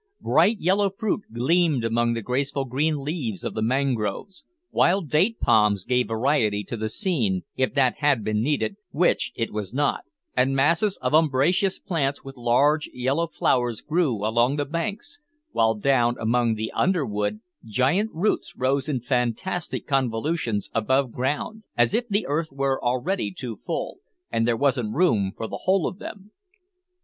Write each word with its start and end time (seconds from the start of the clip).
Bright 0.21 0.59
yellow 0.59 0.89
fruit 0.89 1.21
gleamed 1.31 1.83
among 1.83 2.13
the 2.13 2.23
graceful 2.23 2.65
green 2.65 3.03
leaves 3.03 3.43
of 3.43 3.53
the 3.53 3.61
mangroves; 3.61 4.43
wild 4.71 5.11
date 5.11 5.39
palms 5.39 5.83
gave 5.85 6.07
variety 6.07 6.63
to 6.63 6.75
the 6.75 6.89
scene, 6.89 7.43
if 7.55 7.75
that 7.75 7.97
had 7.99 8.23
been 8.23 8.41
needed, 8.41 8.77
which 8.89 9.31
it 9.35 9.53
was 9.53 9.75
not, 9.75 10.03
and 10.35 10.55
masses 10.55 10.97
of 11.03 11.13
umbrageous 11.13 11.77
plants 11.77 12.23
with 12.23 12.35
large 12.35 12.89
yellow 12.91 13.27
flowers 13.27 13.81
grew 13.81 14.25
along 14.25 14.55
the 14.55 14.65
banks, 14.65 15.19
while, 15.51 15.75
down 15.75 16.15
among 16.19 16.55
the 16.55 16.71
underwood, 16.71 17.39
giant 17.63 18.09
roots 18.11 18.55
rose 18.57 18.89
in 18.89 19.01
fantastic 19.01 19.85
convolutions 19.85 20.71
above 20.73 21.11
ground, 21.11 21.61
as 21.77 21.93
if 21.93 22.07
the 22.09 22.25
earth 22.25 22.49
were 22.51 22.83
already 22.83 23.31
too 23.31 23.55
full, 23.55 23.99
and 24.31 24.47
there 24.47 24.57
wasn't 24.57 24.95
room 24.95 25.31
for 25.37 25.45
the 25.47 25.59
whole 25.65 25.85
of 25.85 25.99
them. 25.99 26.31